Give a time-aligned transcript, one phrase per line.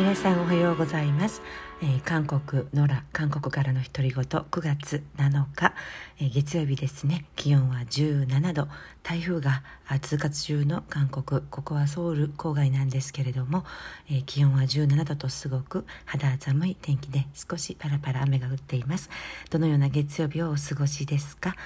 [0.00, 1.42] 皆さんおはようございます、
[1.82, 5.74] えー、韓国ノラ韓国からの独り言9月7日、
[6.18, 7.26] えー、月曜日ですね。
[7.36, 8.66] 気温は17度。
[9.02, 9.62] 台風が
[9.98, 13.64] 通過中の韓国ここはソウル郊外なんですけれども、
[14.08, 19.10] えー、気温は17度とすごく肌寒い天気で少しパラパラ雨が降っています。
[19.50, 21.56] どのような月曜日をお過ごしですか、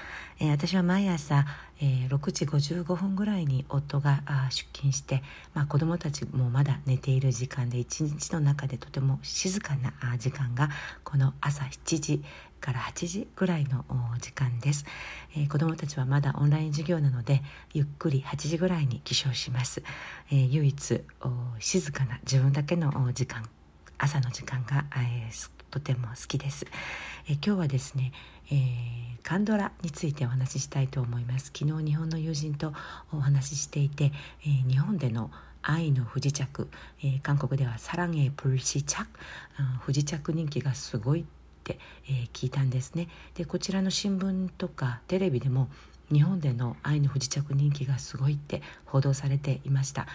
[0.41, 1.45] え私は毎朝
[1.81, 5.23] えー、6時55分ぐらいに夫が出勤して、
[5.55, 10.71] まあ、子どもたちもまだ寝ている時間で一日の中でとても静かな時間が
[11.03, 12.25] この朝7時
[12.65, 13.85] から8時ぐらいの
[14.21, 14.87] 時間です、
[15.37, 17.43] えー、子どもたちはまだオンライン授業なので
[17.75, 19.83] ゆっくり8時ぐらいに起床します、
[20.33, 21.03] えー、唯一
[21.59, 23.45] 静かな自分だけの時間
[23.99, 26.65] 朝の時間が、えー、とても好きです、
[27.29, 28.13] え今日はですね、
[28.51, 31.53] えー、カンドラについてお話ししたいと思います。
[31.57, 32.73] 昨日日本の友人と
[33.13, 35.31] お話ししていて、えー、日本での
[35.63, 36.69] 愛の不時着、
[37.03, 39.07] えー、韓国ではサランエプルシチャ
[39.81, 41.25] 不時着人気がすごいっ、
[41.73, 43.09] えー、聞いたんですね。
[43.35, 45.69] でこちらの新聞とかテレビでも
[46.13, 50.07] 日本での愛の不時着人気がすごいって報道されていました。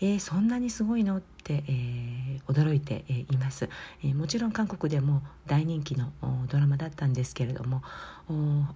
[0.00, 3.68] えー、そんなにすごいのって、えー、驚いて、えー、います、
[4.02, 6.12] えもちろん韓国でも大人気の
[6.48, 7.82] ドラマだったんですけれども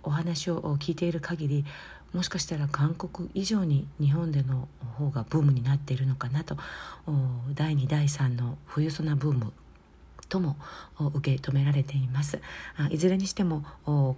[0.03, 1.65] お話を聞いている限り
[2.13, 6.57] もしかしたら韓国以上に日本での方がブームになっているのかなと
[7.55, 9.53] 第2第3の冬ソナブーム
[10.29, 10.57] とも
[11.15, 12.41] 受け止められています。
[12.91, 13.65] いずれにしても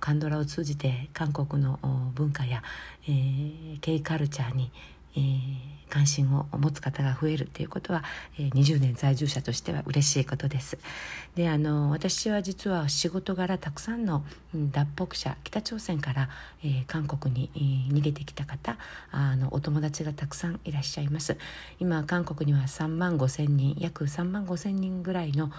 [0.00, 1.78] カンドラを通じて韓国の
[2.14, 2.62] 文化や、
[3.06, 4.70] えー、K カルチャーに、
[5.16, 8.02] えー、関心を持つ方が増えるということは、
[8.38, 10.78] えー、20年在住者としては嬉しいことです。
[11.34, 16.28] であの私は実は仕事柄たくさんの、うん、脱北者北朝鮮から、
[16.64, 18.78] えー、韓国に、えー、逃げてきた方
[19.10, 21.36] あのお友達がたくさんいらっしゃいます。
[21.78, 25.52] 今韓国には3万5千人約3万5千人ぐらいの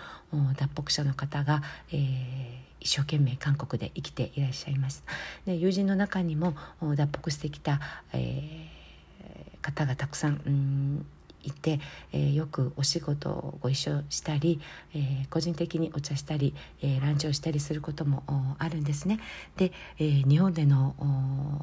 [0.58, 5.04] 脱北者の方が、えー一生懸命韓国で生きていらっしゃいます
[5.46, 6.56] で友人の中にも
[6.96, 7.80] 脱北してきた、
[8.12, 8.81] えー
[9.62, 11.06] 方がたくさんうん
[11.44, 11.80] いて、
[12.12, 14.60] えー、よくお仕事をご一緒したり、
[14.94, 18.24] えー、個人的にお茶したり、えー、ランチをしたりすることも
[18.60, 19.20] あるんですね。
[19.58, 20.96] で、えー、日本での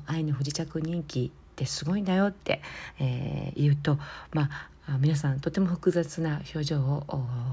[0.06, 2.60] 愛の不時着人気ってすごいんだよって、
[2.98, 3.98] えー、言うと、
[4.32, 4.50] ま
[4.86, 7.04] あ、皆さんとても複雑な表情を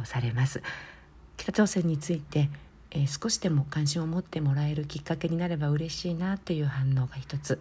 [0.03, 0.61] されます。
[1.37, 2.49] 北朝鮮について
[2.91, 7.59] えー、少しでも関心を持ってもらえるきっかけになれば嬉しいなという反応が一つ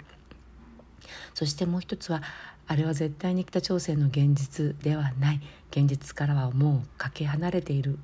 [1.34, 2.22] そしてもう一つは
[2.66, 5.41] あれは絶対に北朝鮮の現実ではない。
[5.70, 7.98] 現実からはもうかけ離れている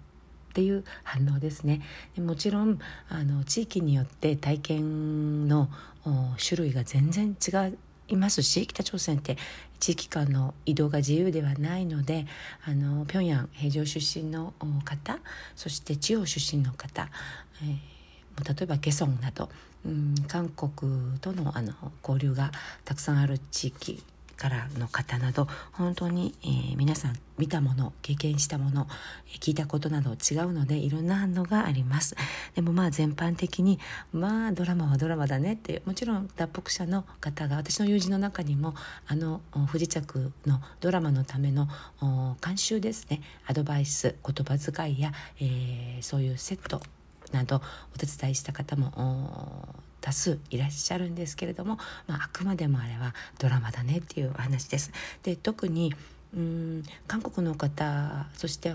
[0.50, 1.80] っていう反応ですね。
[2.18, 2.78] もちろん
[3.08, 5.68] あの地域によって体験の
[6.36, 7.74] 種類が全然違
[8.12, 9.36] いますし北朝鮮って
[9.78, 12.26] 地域間の移動が自由ではないので
[12.64, 14.52] あの平壌平城出身の
[14.84, 15.18] 方
[15.54, 17.08] そして地方出身の方、
[17.62, 17.78] えー、
[18.44, 19.48] 例えばケソンなど、
[19.86, 22.50] うん、韓国とのあの交流が
[22.84, 24.02] たくさんある地域
[24.40, 28.88] からの方など本当に、えー、皆さん見たもの経験したもの
[29.38, 32.16] 聞いたことなど違うのでいろんな反応があります。
[32.54, 33.78] でもまあ全般的に
[34.14, 38.74] まあドラマはドラマだねってもちろん脱北者の方が私の友人の中にも
[39.06, 41.68] あの不時着のドラマのための
[42.42, 43.20] 監修ですね。
[43.46, 46.80] アドバイス言葉遣いや、えー、そういうセット
[47.32, 47.62] など
[47.94, 49.68] お手伝いした方も
[50.00, 54.92] 多数いらっしゃるんですけれども、まあ、あくまでもあれはドラマだねっていうお話です。
[55.22, 55.94] で特に
[56.34, 58.74] うん韓国の方そして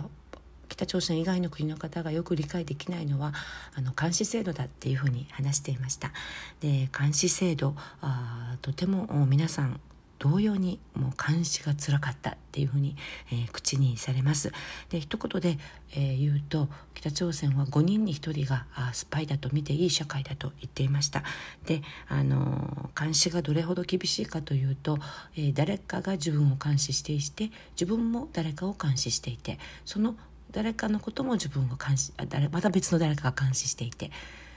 [0.68, 3.34] 北朝鮮以外の国の方がよく理解できないのは
[3.76, 6.12] あの監視制度だっていうふうに話していました
[6.60, 9.80] で監視制度あとても皆さん
[10.26, 12.96] 同様にもう監視がつらかったっていうふうに、
[13.32, 14.52] えー、口にされます。
[14.90, 15.60] で一言で、
[15.92, 21.22] えー、言うと北朝鮮は5人に1人があスパイだと見ていい社会だと言っていました。
[21.68, 24.98] であの監視がどれほど厳しいかというと、
[25.36, 30.16] えー、誰かが自分を監視していて自分も誰かを監視していてその
[30.52, 34.10] 誰かのことも自分が監視あ誰また別の誰かが監視していて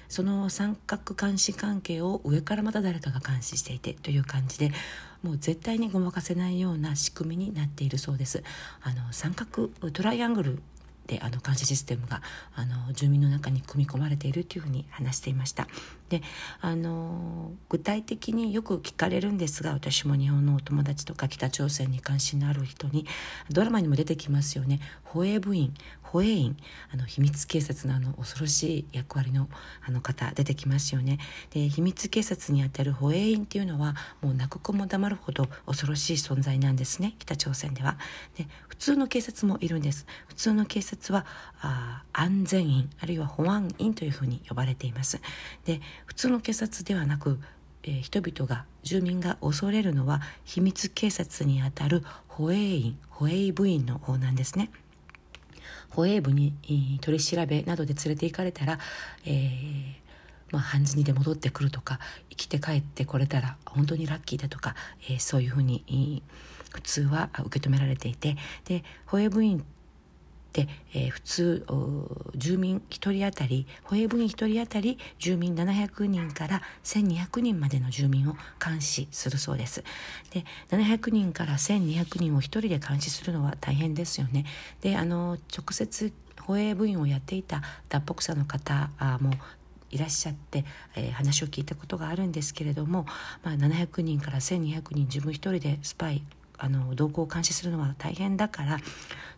[0.08, 4.72] その三角監視関係を上からまた誰かが監視していてという感じで
[5.22, 8.42] もう絶対にごまかせないような仕組みになっているそうです。
[8.82, 10.62] あの三角トライアングル
[11.08, 12.22] であの監視システムが
[12.54, 15.66] あの住民の中に組み込まれているというふうに話していました。
[16.08, 16.22] で
[16.60, 23.06] あの具体的によく聞かれるんですが私も日本のお友達とか北朝鮮に関心のある人に
[23.50, 24.80] ドラマにも出てきますよね。
[25.02, 26.56] 保衛部員保衛員
[26.92, 29.48] あの秘密警察のあの恐ろしい役割の
[29.86, 31.18] あの方出てきますよね。
[31.50, 37.98] で秘密警察にあたる保衛員っていうのはもう泣く子も黙るほど恐ろしい存在なんですね北朝鮮では。
[38.36, 40.06] で普通の警察もいるんです。
[40.28, 41.24] 普通の警察察は
[41.60, 45.20] あ安全員あるいは保安員というふうに呼ばれています。
[45.64, 47.38] で普通の警察ではなく、
[47.84, 54.70] えー、人々が住民が恐れるのは秘密警察にあたる保衛員保衛部員の方なんですね。
[55.90, 56.52] 保衛部に
[57.00, 58.78] 取り調べなどで連れて行かれたら、
[59.24, 60.08] えー
[60.52, 61.98] まあ、半死にで戻ってくるとか
[62.30, 64.74] 生きて帰ってこれたら本当にラッキーだとか、
[65.08, 66.22] えー、そういうふうに
[66.70, 69.64] 普通は受け止められていてで保衛部員
[70.48, 71.66] って、えー、普通
[72.34, 79.84] 住民1人当たり保衛部員1人当たり住民700人から1200人までの住民を監視するそうです。
[80.30, 84.46] で700人から1200人を1人で監視するのは大変ですよね。
[84.80, 88.90] であの直接保衛部員をやっていた脱北者の方
[89.20, 89.32] も
[89.90, 90.64] いらっしゃって、
[90.96, 93.06] えー、話を聞いたことがあるんですけれども、
[93.42, 96.22] まあ、700人から1200人自分一人でスパイ
[96.58, 98.78] あの動向を監視するのは大変だから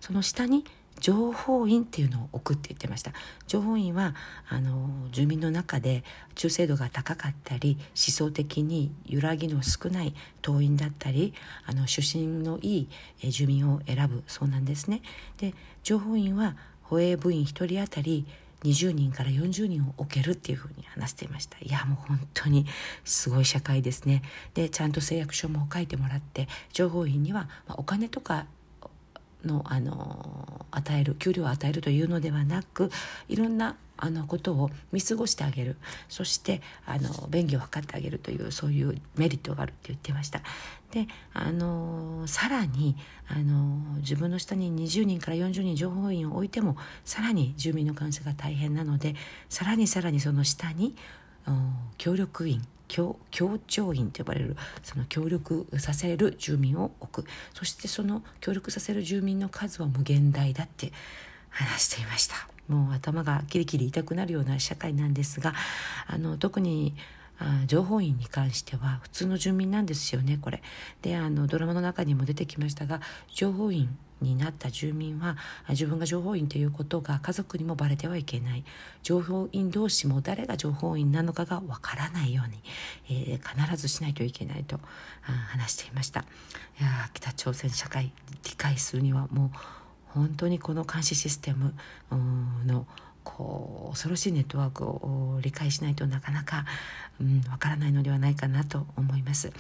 [0.01, 0.65] その下に
[1.01, 3.13] 情報員っていうのを置くって言ってました。
[3.47, 4.15] 情報員は
[4.49, 6.05] あの住民の中で
[6.35, 11.35] 忠誠度が高かったり思想的に揺らぎの少ない党員だったり
[11.67, 12.89] あの出身のい
[13.23, 15.03] い住民を選ぶそうなんですね。
[15.39, 18.27] で情報員は保衛部員1人当たり
[18.65, 21.57] 20人から40人を置けるっていうふうに話していました。
[21.61, 22.67] いやもう本当に
[23.05, 24.23] すごい社会ですね。
[24.55, 28.47] でちゃんと誓約書も書いてもらって情報員には、まあ、お金とか
[29.45, 32.91] のあの与える給料を与えるというのではなく
[33.29, 35.77] いろんなあのことを見過ごしてあげる。
[36.09, 40.41] そしてあの便宜を図ってあげるというそういうメリットがあるって言ってました。
[40.91, 42.97] であのさらに
[43.29, 49.15] あの自分の下に20人から40人情報員を置いてもさらに住民の監視が大変なので
[49.49, 50.97] さらにさらにその下に
[51.97, 57.29] 協力員協協調員と呼ばれるその協力させる住民を置く。
[57.55, 60.93] そしてその協力させる住民の数は無限大だって
[61.51, 62.35] 話していました。
[62.67, 65.55] もう頭がキリキリ痛くなるような社会なんですが
[66.07, 66.95] あの特に
[67.41, 70.63] あ情報員に関しては普通の住民なんですよねこれ。
[71.03, 73.01] であのドラマの中にも出てきましたが
[73.35, 75.37] 情報員になった住民は
[75.69, 78.65] 自分が情報員ということが家族にもバレてはいけない
[79.03, 82.63] 情報員同士も誰が情報員なのかがわからないように、
[83.09, 84.79] えー、必ずしないといけないと
[85.23, 88.13] 話していましたいや北朝鮮社会
[88.45, 89.59] 理解するにはもう
[90.09, 91.75] 本当にこの監視システム
[92.67, 92.87] の
[93.25, 96.65] こう恐ろしいネットワークを理解しないとなかなかわ、
[97.21, 99.53] うん、からないのではないかなと思います。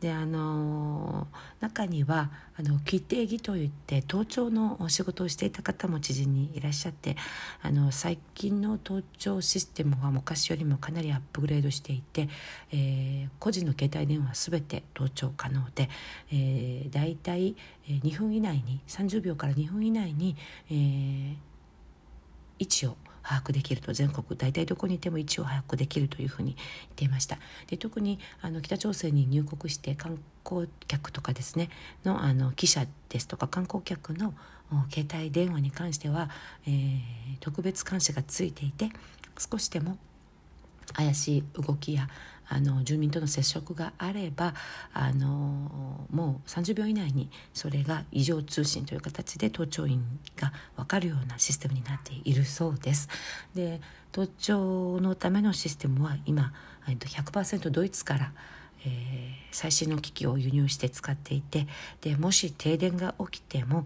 [0.00, 1.26] であの
[1.60, 7.16] 中にはあの規定儀といって盗聴の仕事をしていた方も知人にいらっしゃって
[7.62, 12.28] あの最近の盗聴システムは昔よりもかなりアップグレードしていて、
[12.72, 15.88] えー、個人の携帯電話全て盗聴可能で、
[16.32, 17.56] えー、大体
[17.88, 20.36] 2分以内に30秒から2分以内に、
[20.70, 21.34] えー、
[22.60, 26.66] 位置を把握できると全国大体どこにいても位置を把握できるというふうに言っ
[26.96, 27.38] ていました。
[27.66, 31.70] で特にあの北朝鮮に入国して観光客とかですね
[32.04, 34.34] のあの記者ですとか観光客の
[34.90, 36.30] 携帯電話に関しては、
[36.66, 37.00] えー、
[37.40, 38.90] 特別監視がついていて
[39.38, 39.98] 少しでも
[40.92, 42.08] 怪しい動きや
[42.52, 44.54] あの住民との接触があれば
[44.92, 50.04] あのもう30秒以内にそれが異常通信という形で盗聴員
[50.36, 53.08] が分かるようなシステムになっているそうです。
[53.54, 56.52] で盗聴のためのシステムは今
[56.86, 58.32] 100%ドイツから
[58.84, 61.66] えー、最新の機器を輸入して使っていて
[62.00, 63.84] でもし停電が起きても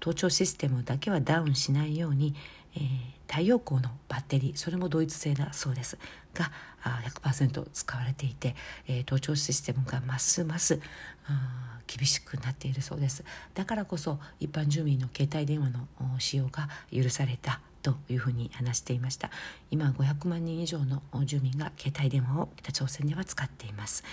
[0.00, 2.34] 盗聴システムだけはダウンしないように、
[2.74, 2.82] えー、
[3.28, 5.98] 太陽光のバッテリーそれもドイツ製だそうです。
[6.34, 6.50] が
[6.82, 8.54] 100%使われていて、
[8.88, 10.80] えー、盗聴システムがますます
[11.86, 13.24] 厳しくなっているそうです。
[13.54, 15.86] だからこそ一般住民の携帯電話の
[16.18, 19.30] 使用が許されたというふうに話していました。
[19.70, 24.04] 今500万人以上の住民が携帯電話を北朝鮮では使っています。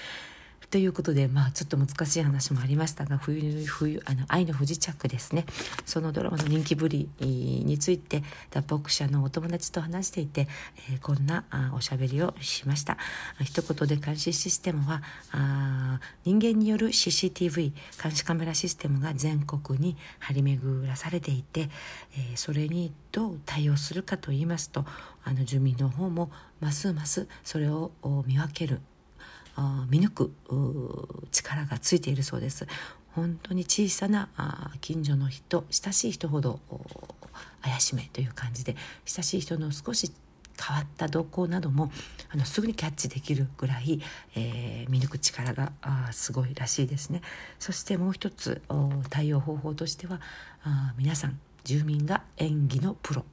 [0.69, 5.45] ということで、まあ、ちょっと難しい話もありましたが冬冬あの愛の不時着ですね。
[5.85, 10.47] そのドラマの人気ぶりについて脱北者のお友達と話していて、
[10.91, 12.97] えー、こんなあおしゃべりをしました。
[13.43, 15.01] 一言で監視システムは
[15.31, 21.69] あ人間による CCTV 監視カメラシステムが全国に張り巡らされていて、
[22.13, 24.85] えー、それにどう対応するかといいますと
[25.23, 27.91] あの住民の方もますますそれを
[28.27, 28.81] 見分ける
[29.89, 30.31] 見抜く
[31.31, 32.67] 力がついているそうです。
[33.15, 34.29] 本当に小さな
[34.81, 36.59] 近所の人親しい人ほど
[37.61, 38.75] 怪しめという感じで
[39.05, 40.11] 親しい人の少し
[40.61, 41.91] 変わった動向なども
[42.29, 44.01] あのすぐにキャッチできるぐらい、
[44.35, 47.21] えー、見抜く力があすごいらしいですね。
[47.59, 48.61] そしてもう一つ
[49.09, 50.19] 対応方法としては
[50.63, 53.25] あ皆さん住民が演技のプロ。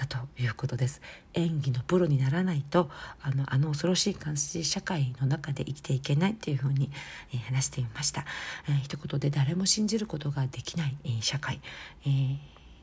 [0.00, 1.02] だということです。
[1.34, 2.88] 演技のプロにならないと
[3.20, 6.90] あのあの恐ろしい監視社会の中で生きていけないというふうに、
[7.34, 8.24] えー、話していました、
[8.66, 11.60] えー、一言で誰も信じることができない、えー、社会、
[12.06, 12.36] えー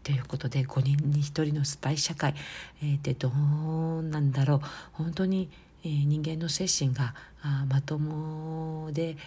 [0.03, 2.33] ということで5人に1人のスパイ社会、
[2.81, 4.61] えー、ってどうなんだろう。
[4.93, 5.49] 本当に、
[5.83, 9.17] えー、人間の精神があまともで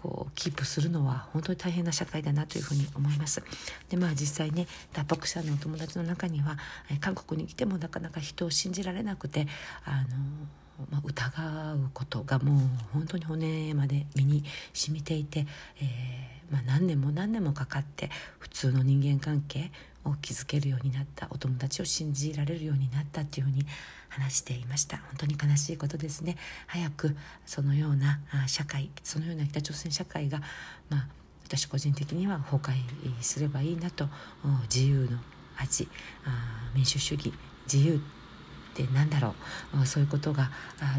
[0.00, 3.42] こうキープするのは本当に大変な社会だなというふうに思います。
[3.90, 6.56] でまあ実際ね脱北者のお友達の中には
[7.00, 9.46] 韓国に来てもなかなか人を信じられなくて
[9.84, 12.58] あの、まあ、疑うことがもう
[12.94, 14.42] 本当に骨まで身に
[14.72, 15.46] 染みていて、
[15.82, 19.70] えー、まあ、何年も何年もかかって普通の人間関係
[20.04, 23.66] を築けるようになったお友達を信じられるようになったっていうふうに
[24.08, 24.96] 話していました。
[24.96, 26.36] 本当に悲しいことですね。
[26.66, 27.16] 早く
[27.46, 30.40] そのような社会そのような北朝鮮社会が
[30.88, 31.08] まあ
[31.44, 34.08] 私個人的には崩壊すればいいなと
[34.72, 35.18] 自由の
[35.56, 35.88] 味
[36.74, 37.32] 民主主義
[37.72, 38.00] 自由
[38.84, 39.34] ってなんだろ
[39.80, 39.86] う。
[39.86, 40.50] そういうことが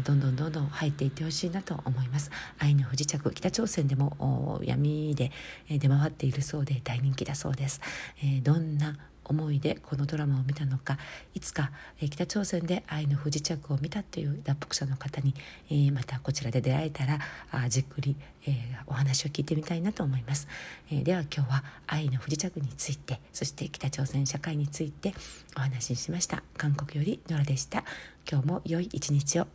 [0.04, 2.30] どんどんどんどん入っていってほしいなと思います。
[2.58, 5.30] 愛の不時着北朝鮮でも闇で
[5.68, 7.80] 出回っているそうで大人気だそうです、
[8.22, 10.98] えどんな思いでこのドラマを見たのか
[11.34, 15.34] いつか、え北朝鮮で愛の不時着を見たという脱北者の方に、
[15.70, 17.18] えまたこちらで出会えたら
[17.50, 20.48] あじっくり、えお話を聞いてみたいなと思います、
[20.90, 25.14] えでは今日は愛の不時着についてそして北朝鮮社会について
[25.56, 26.42] お話ししました。
[26.56, 27.84] 韓国よりノラでした。
[28.30, 29.46] 今日も良い一日を。